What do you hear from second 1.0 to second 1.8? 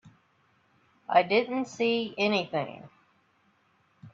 I didn't